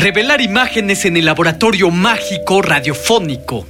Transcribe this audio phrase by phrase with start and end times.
[0.00, 3.66] Revelar imágenes en el laboratorio mágico radiofónico.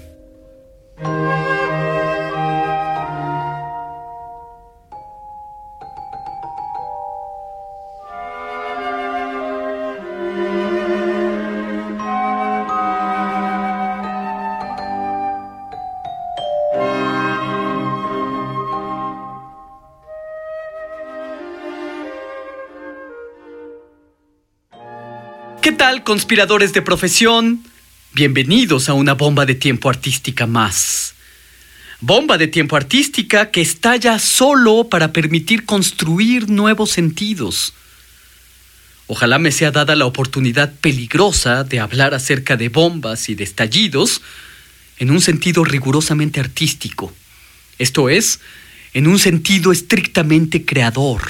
[25.62, 27.62] ¿Qué tal, conspiradores de profesión?
[28.14, 31.12] Bienvenidos a una bomba de tiempo artística más.
[32.00, 37.74] Bomba de tiempo artística que estalla solo para permitir construir nuevos sentidos.
[39.06, 44.22] Ojalá me sea dada la oportunidad peligrosa de hablar acerca de bombas y de estallidos
[44.98, 47.12] en un sentido rigurosamente artístico.
[47.78, 48.40] Esto es,
[48.94, 51.20] en un sentido estrictamente creador,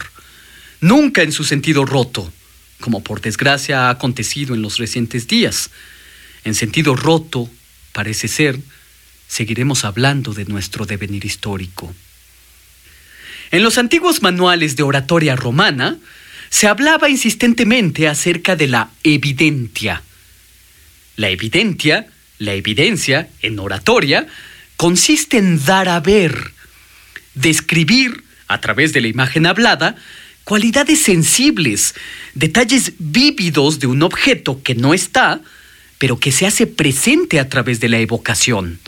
[0.81, 2.33] nunca en su sentido roto
[2.81, 5.70] como por desgracia ha acontecido en los recientes días.
[6.45, 7.48] En sentido roto,
[7.92, 8.59] parece ser,
[9.28, 11.95] seguiremos hablando de nuestro devenir histórico.
[13.53, 15.98] En los antiguos manuales de oratoria romana,
[16.50, 20.03] se hablaba insistentemente acerca de la evidentia.
[21.17, 24.27] La evidentia, la evidencia, en oratoria,
[24.77, 26.53] consiste en dar a ver,
[27.34, 29.94] describir, a través de la imagen hablada,
[30.45, 31.95] cualidades sensibles,
[32.34, 35.41] detalles vívidos de un objeto que no está,
[35.99, 38.79] pero que se hace presente a través de la evocación.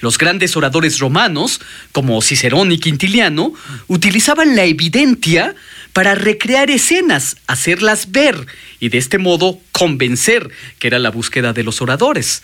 [0.00, 1.60] Los grandes oradores romanos,
[1.92, 3.54] como Cicerón y Quintiliano,
[3.86, 5.54] utilizaban la evidencia
[5.92, 8.46] para recrear escenas, hacerlas ver
[8.78, 12.42] y de este modo convencer, que era la búsqueda de los oradores.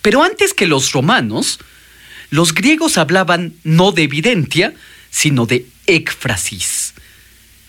[0.00, 1.58] Pero antes que los romanos,
[2.30, 4.72] los griegos hablaban no de evidencia,
[5.10, 6.87] sino de écfrasis.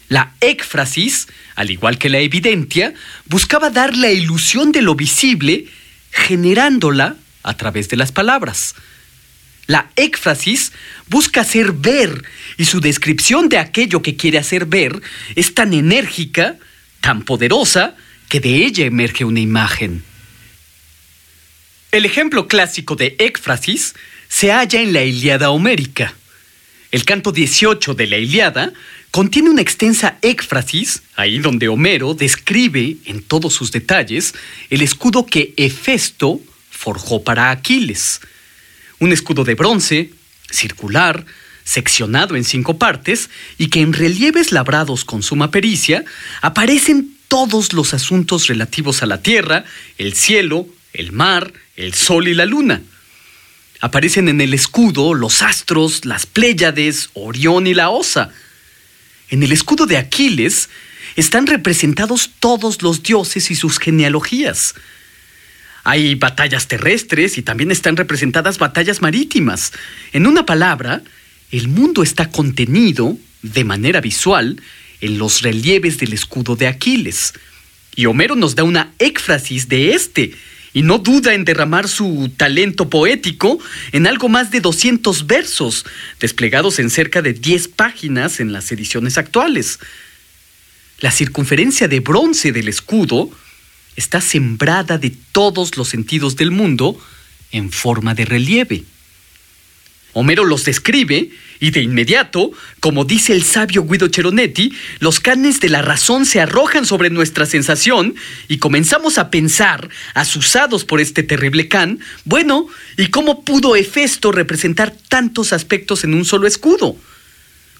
[0.10, 2.94] La écfrasis, al igual que la evidencia,
[3.26, 5.68] buscaba dar la ilusión de lo visible,
[6.12, 8.76] generándola a través de las palabras.
[9.68, 10.72] La écfrasis
[11.08, 12.24] busca hacer ver
[12.58, 15.00] y su descripción de aquello que quiere hacer ver
[15.36, 16.58] es tan enérgica,
[17.02, 17.96] tan poderosa,
[18.30, 20.04] que de ella emerge una imagen.
[21.92, 23.94] El ejemplo clásico de écfrasis
[24.28, 26.16] se halla en la Iliada homérica.
[26.92, 28.74] El canto 18 de la Iliada
[29.12, 34.34] contiene una extensa écfrasis, ahí donde Homero describe en todos sus detalles
[34.72, 36.42] el escudo que Hefesto
[36.72, 38.22] forjó para Aquiles.
[39.00, 40.12] Un escudo de bronce,
[40.50, 41.26] circular,
[41.64, 43.30] seccionado en cinco partes
[43.60, 46.04] y que en relieves labrados con suma pericia
[46.42, 49.64] aparecen todos los asuntos relativos a la tierra,
[50.00, 52.82] el cielo, el mar, el sol y la luna.
[53.82, 58.32] Aparecen en el escudo los astros, las Pléyades, Orión y la Osa,
[59.30, 60.70] en el escudo de Aquiles
[61.16, 64.76] están representados todos los dioses y sus genealogías.
[65.84, 69.72] Hay batallas terrestres y también están representadas batallas marítimas.
[70.14, 71.02] En una palabra,
[71.52, 74.62] el mundo está contenido, de manera visual,
[75.02, 77.34] en los relieves del escudo de Aquiles.
[77.96, 80.34] Y Homero nos da una éfrasis de este,
[80.74, 83.60] y no duda en derramar su talento poético
[83.92, 85.86] en algo más de 200 versos,
[86.20, 89.80] desplegados en cerca de 10 páginas en las ediciones actuales.
[91.00, 93.32] La circunferencia de bronce del escudo
[93.96, 97.00] está sembrada de todos los sentidos del mundo
[97.52, 98.84] en forma de relieve.
[100.14, 105.70] Homero los describe y de inmediato, como dice el sabio Guido Cheronetti, los canes de
[105.70, 108.16] la razón se arrojan sobre nuestra sensación
[108.48, 112.68] y comenzamos a pensar, asusados por este terrible can, bueno,
[112.98, 116.96] ¿y cómo pudo Hefesto representar tantos aspectos en un solo escudo?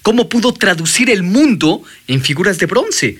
[0.02, 3.18] ¿Cómo pudo traducir el mundo en figuras de bronce?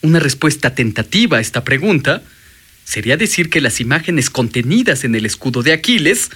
[0.00, 2.22] Una respuesta tentativa a esta pregunta
[2.84, 6.30] sería decir que las imágenes contenidas en el escudo de Aquiles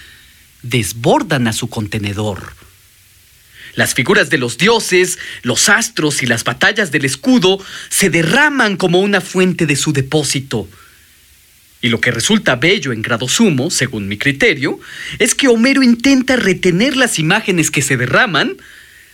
[0.63, 2.68] desbordan a su contenedor.
[3.75, 9.01] Las figuras de los dioses, los astros y las batallas del escudo se derraman como
[9.01, 10.69] una fuente de su depósito.
[11.81, 14.81] Y lo que resulta bello en grado sumo, según mi criterio,
[15.19, 18.57] es que Homero intenta retener las imágenes que se derraman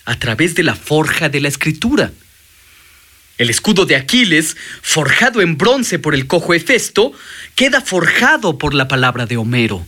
[0.07, 2.13] a través de la forja de la escritura.
[3.37, 7.13] El escudo de Aquiles, forjado en bronce por el cojo Hefesto,
[7.55, 9.87] queda forjado por la palabra de Homero.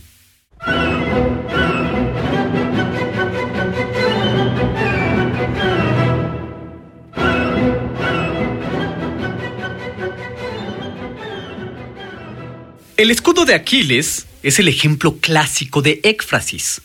[12.97, 16.81] El escudo de Aquiles es el ejemplo clásico de éfrasis.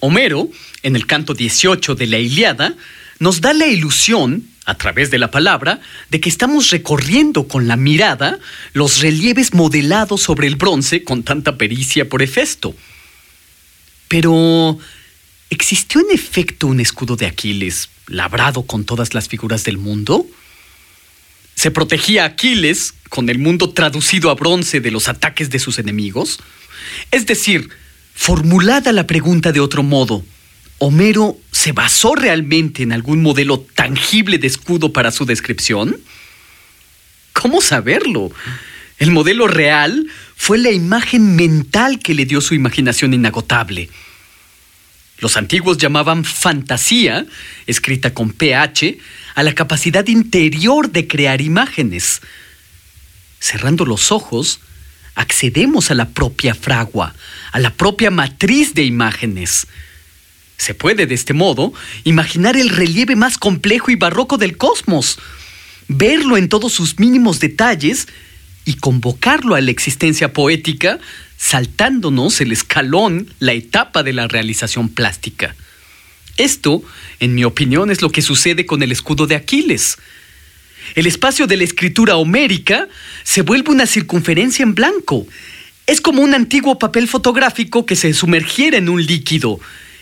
[0.00, 0.48] Homero,
[0.82, 2.74] en el canto 18 de la Iliada,
[3.18, 7.76] nos da la ilusión, a través de la palabra, de que estamos recorriendo con la
[7.76, 8.38] mirada
[8.72, 12.74] los relieves modelados sobre el bronce con tanta pericia por Hefesto.
[14.08, 14.78] Pero,
[15.50, 20.26] ¿existió en efecto un escudo de Aquiles labrado con todas las figuras del mundo?
[21.54, 26.40] ¿Se protegía Aquiles con el mundo traducido a bronce de los ataques de sus enemigos?
[27.10, 27.70] Es decir,
[28.14, 30.24] formulada la pregunta de otro modo,
[30.78, 35.96] ¿Homero se basó realmente en algún modelo tangible de escudo para su descripción?
[37.32, 38.32] ¿Cómo saberlo?
[38.98, 43.88] El modelo real fue la imagen mental que le dio su imaginación inagotable.
[45.20, 47.24] Los antiguos llamaban fantasía,
[47.66, 48.98] escrita con PH,
[49.34, 52.20] a la capacidad interior de crear imágenes.
[53.40, 54.60] Cerrando los ojos,
[55.14, 57.14] accedemos a la propia fragua,
[57.52, 59.66] a la propia matriz de imágenes.
[60.56, 61.72] Se puede, de este modo,
[62.04, 65.18] imaginar el relieve más complejo y barroco del cosmos,
[65.88, 68.08] verlo en todos sus mínimos detalles
[68.64, 70.98] y convocarlo a la existencia poética,
[71.36, 75.54] saltándonos el escalón, la etapa de la realización plástica.
[76.36, 76.82] Esto,
[77.20, 79.98] en mi opinión, es lo que sucede con el escudo de Aquiles.
[80.94, 82.88] El espacio de la escritura homérica
[83.22, 85.26] se vuelve una circunferencia en blanco.
[85.86, 89.60] Es como un antiguo papel fotográfico que se sumergiera en un líquido.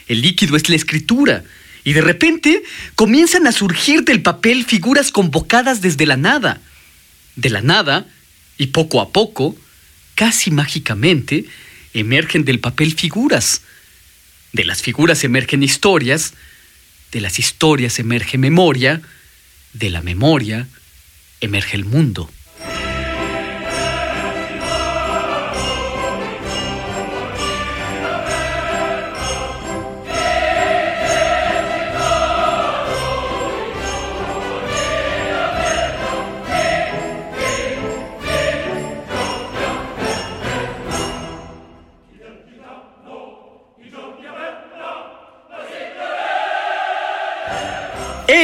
[0.08, 1.44] El líquido es la escritura.
[1.84, 2.62] Y de repente
[2.94, 6.61] comienzan a surgir del papel figuras convocadas desde la nada.
[7.37, 8.06] De la nada,
[8.58, 9.56] y poco a poco,
[10.14, 11.46] casi mágicamente,
[11.94, 13.62] emergen del papel figuras.
[14.52, 16.34] De las figuras emergen historias,
[17.10, 19.02] de las historias emerge memoria,
[19.72, 20.69] de la memoria
[21.40, 22.31] emerge el mundo.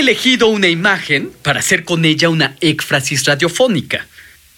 [0.09, 4.07] Elegido una imagen para hacer con ella una éfrasis radiofónica.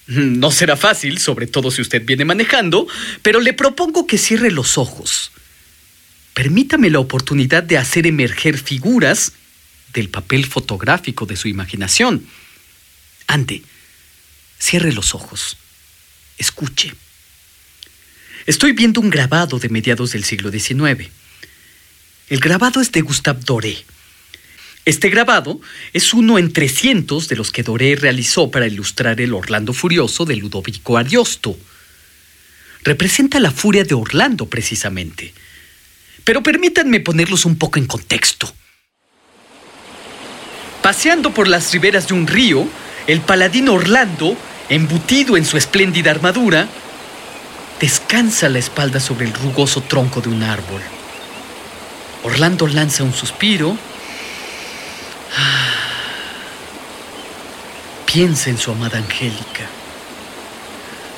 [0.06, 2.86] No será fácil, sobre todo si usted viene manejando,
[3.22, 5.32] pero le propongo que cierre los ojos.
[6.34, 9.32] Permítame la oportunidad de hacer emerger figuras
[9.92, 12.24] del papel fotográfico de su imaginación.
[13.26, 13.62] Ande,
[14.56, 15.56] cierre los ojos.
[16.38, 16.94] Escuche.
[18.46, 21.10] Estoy viendo un grabado de mediados del siglo XIX.
[22.28, 23.84] El grabado es de Gustave Doré
[24.84, 25.60] este grabado
[25.92, 30.36] es uno entre cientos de los que Doré realizó para ilustrar el Orlando Furioso de
[30.36, 31.56] Ludovico Ariosto.
[32.82, 35.34] Representa la furia de Orlando precisamente.
[36.24, 38.52] Pero permítanme ponerlos un poco en contexto.
[40.82, 42.66] Paseando por las riberas de un río,
[43.06, 44.34] el paladín Orlando,
[44.70, 46.68] embutido en su espléndida armadura,
[47.80, 50.80] descansa la espalda sobre el rugoso tronco de un árbol.
[52.22, 53.78] Orlando lanza un suspiro
[58.12, 59.68] Piensa en su amada Angélica.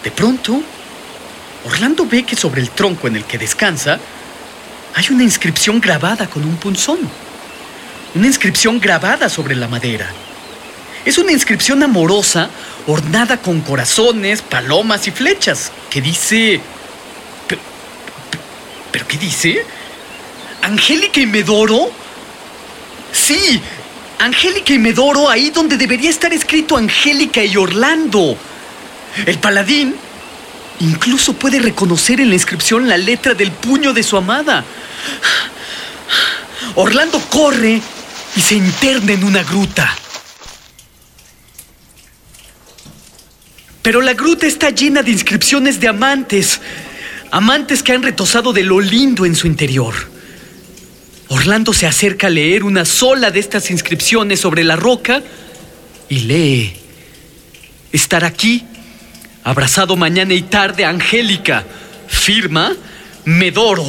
[0.05, 0.61] De pronto,
[1.65, 3.99] Orlando ve que sobre el tronco en el que descansa
[4.95, 6.99] hay una inscripción grabada con un punzón.
[8.15, 10.07] Una inscripción grabada sobre la madera.
[11.07, 12.51] Es una inscripción amorosa
[12.87, 16.61] ornada con corazones, palomas y flechas, que dice...
[18.91, 19.65] ¿Pero, qué dice?
[20.61, 21.91] ¿Angélica y Medoro?
[23.13, 23.63] Sí,
[24.19, 28.37] Angélica y Medoro, ahí donde debería estar escrito Angélica y Orlando.
[29.27, 29.95] El paladín
[30.81, 34.65] incluso puede reconocer en la inscripción la letra del puño de su amada.
[36.75, 37.81] Orlando corre
[38.37, 39.95] y se interna en una gruta.
[43.83, 46.61] Pero la gruta está llena de inscripciones de amantes,
[47.31, 50.12] amantes que han retosado de lo lindo en su interior.
[51.33, 55.23] Orlando se acerca a leer una sola de estas inscripciones sobre la roca
[56.11, 56.75] y lee,
[57.91, 58.67] estar aquí,
[59.45, 61.65] Abrazado mañana y tarde, Angélica.
[62.07, 62.75] Firma,
[63.25, 63.85] Medoro.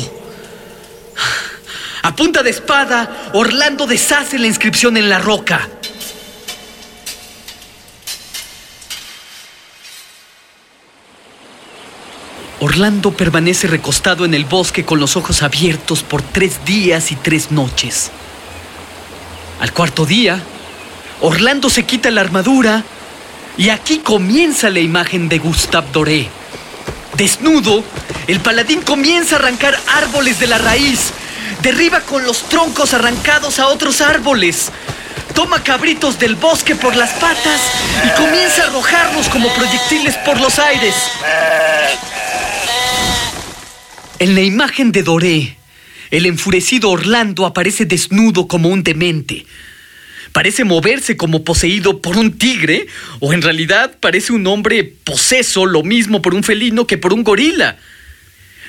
[2.01, 5.69] A punta de espada, Orlando deshace la inscripción en la roca.
[12.59, 17.51] Orlando permanece recostado en el bosque con los ojos abiertos por tres días y tres
[17.51, 18.11] noches.
[19.59, 20.41] Al cuarto día,
[21.21, 22.83] Orlando se quita la armadura
[23.57, 26.29] y aquí comienza la imagen de Gustave Doré.
[27.15, 27.83] Desnudo,
[28.27, 31.11] el paladín comienza a arrancar árboles de la raíz.
[31.61, 34.71] Derriba con los troncos arrancados a otros árboles.
[35.33, 37.61] Toma cabritos del bosque por las patas
[38.05, 40.95] y comienza a arrojarlos como proyectiles por los aires.
[44.23, 45.57] En la imagen de Doré,
[46.09, 49.45] el enfurecido Orlando aparece desnudo como un demente.
[50.31, 52.87] Parece moverse como poseído por un tigre,
[53.19, 57.25] o en realidad parece un hombre poseso, lo mismo por un felino que por un
[57.25, 57.77] gorila.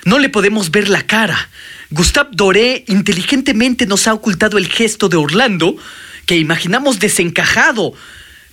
[0.04, 1.48] No le podemos ver la cara.
[1.90, 5.76] Gustave Doré inteligentemente nos ha ocultado el gesto de Orlando,
[6.26, 7.94] que imaginamos desencajado,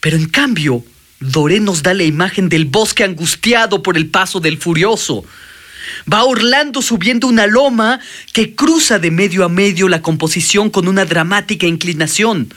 [0.01, 0.85] pero en cambio,
[1.19, 5.25] Doré nos da la imagen del bosque angustiado por el paso del furioso.
[6.11, 7.99] Va Orlando subiendo una loma
[8.33, 12.53] que cruza de medio a medio la composición con una dramática inclinación.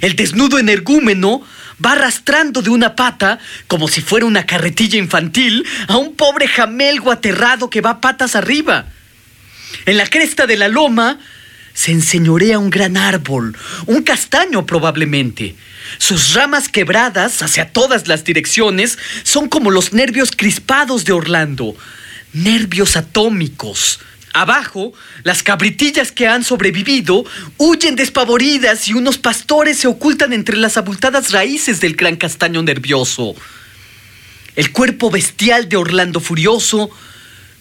[0.00, 1.42] El desnudo energúmeno
[1.84, 7.10] va arrastrando de una pata, como si fuera una carretilla infantil, a un pobre jamelgo
[7.10, 8.86] aterrado que va patas arriba.
[9.86, 11.18] En la cresta de la loma
[11.74, 15.56] se enseñorea un gran árbol, un castaño probablemente.
[15.98, 21.76] Sus ramas quebradas hacia todas las direcciones son como los nervios crispados de Orlando,
[22.34, 24.00] nervios atómicos.
[24.34, 27.24] Abajo, las cabritillas que han sobrevivido
[27.56, 33.34] huyen despavoridas y unos pastores se ocultan entre las abultadas raíces del gran castaño nervioso.
[34.56, 36.90] El cuerpo bestial de Orlando Furioso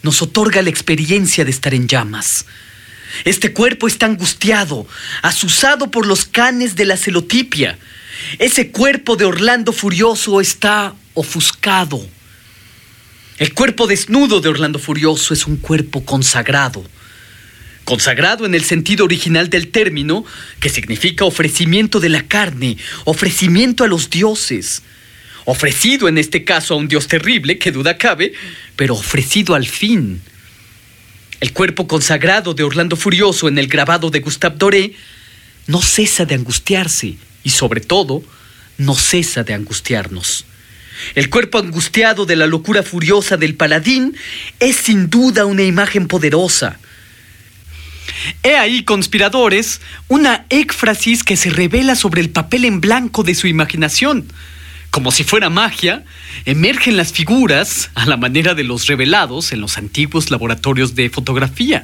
[0.02, 2.46] nos otorga la experiencia de estar en llamas.
[3.24, 4.88] Este cuerpo está angustiado,
[5.22, 7.78] asusado por los canes de la celotipia.
[8.40, 12.04] Ese cuerpo de Orlando Furioso está ofuscado.
[13.40, 16.86] El cuerpo desnudo de Orlando Furioso es un cuerpo consagrado.
[17.84, 20.24] Consagrado en el sentido original del término,
[20.60, 24.84] que significa ofrecimiento de la carne, ofrecimiento a los dioses.
[25.46, 28.34] Ofrecido en este caso a un dios terrible, que duda cabe,
[28.76, 30.22] pero ofrecido al fin.
[31.40, 34.94] El cuerpo consagrado de Orlando Furioso en el grabado de Gustave Doré
[35.66, 38.24] no cesa de angustiarse y sobre todo
[38.78, 40.46] no cesa de angustiarnos.
[41.16, 44.16] El cuerpo angustiado de la locura furiosa del paladín
[44.60, 46.80] es sin duda una imagen poderosa.
[48.44, 53.48] He ahí, conspiradores, una éfrasis que se revela sobre el papel en blanco de su
[53.48, 54.28] imaginación.
[54.92, 56.04] Como si fuera magia,
[56.46, 61.84] emergen las figuras a la manera de los revelados en los antiguos laboratorios de fotografía.